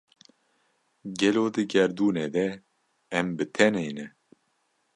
Gelo 1.19 1.45
di 1.53 1.63
gerdûnê 1.71 2.27
de 2.35 2.47
em 3.17 3.27
bi 3.35 3.45
tenê 3.55 3.89
ne? 3.97 4.05